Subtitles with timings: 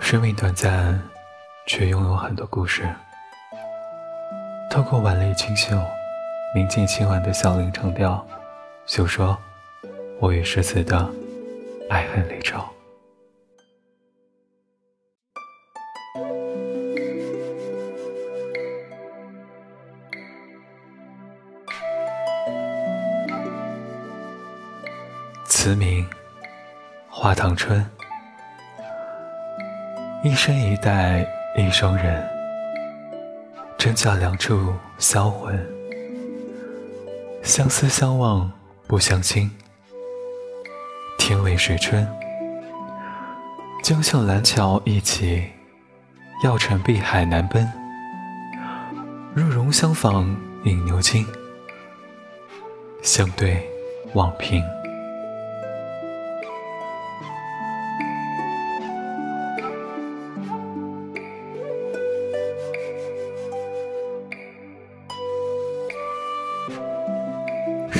[0.00, 1.00] 生命短暂，
[1.66, 2.86] 却拥有很多故事。
[4.70, 5.74] 透过婉丽清秀、
[6.54, 8.24] 明净清婉的小林长调，
[8.84, 9.38] 诉说
[10.20, 11.10] 我与诗词的
[11.88, 12.62] 爱恨离愁。
[25.44, 26.06] 词名：
[27.08, 27.84] 花堂春。
[30.22, 31.26] 一生一代
[31.56, 32.26] 一双人，
[33.76, 35.54] 真假两处销魂。
[37.42, 38.50] 相思相望
[38.86, 39.50] 不相亲，
[41.18, 42.06] 天为水春。
[43.82, 45.44] 江向蓝桥一起，
[46.42, 47.70] 要乘碧海难奔。
[49.34, 50.24] 入容相访
[50.64, 51.26] 饮牛津，
[53.02, 53.62] 相对
[54.14, 54.64] 望平。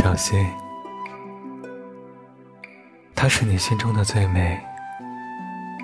[0.05, 0.47] 小心，
[3.14, 4.61] 她是你心中的最美。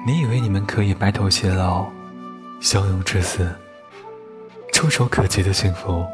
[0.07, 1.87] 你以为你们可以白头偕老，
[2.61, 3.51] 相拥至死，
[4.75, 6.05] 触手可及的幸福，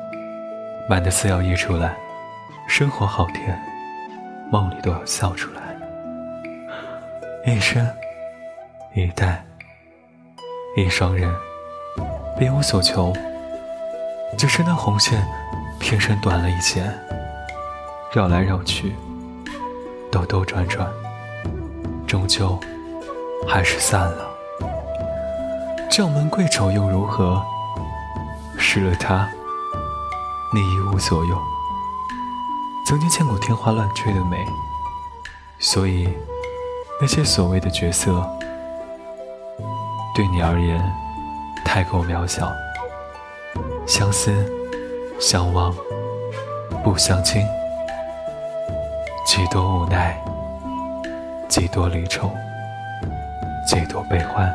[0.88, 1.96] 满的似要溢出来。
[2.68, 3.60] 生活好甜，
[4.52, 5.76] 梦里都要笑出来。
[7.44, 7.84] 一生，
[8.94, 9.44] 一代，
[10.76, 11.28] 一双人，
[12.38, 13.12] 别无所求，
[14.38, 15.26] 只是那红线
[15.80, 16.88] 偏生短了一截。
[18.12, 18.94] 绕来绕去，
[20.10, 20.88] 兜兜转转，
[22.06, 22.58] 终究
[23.46, 24.26] 还是散了。
[25.90, 27.42] 将门贵丑又如何？
[28.58, 29.28] 失了他，
[30.54, 31.38] 你一无所有。
[32.86, 34.46] 曾经见过天花乱坠的美，
[35.58, 36.08] 所以
[37.00, 38.26] 那些所谓的角色，
[40.14, 40.81] 对你而言
[41.64, 42.50] 太过渺小。
[43.86, 44.32] 相思，
[45.20, 45.75] 相望，
[46.82, 47.44] 不相亲。
[49.36, 50.19] 几多无奈，
[51.47, 52.30] 几多离愁，
[53.66, 54.50] 几多悲欢。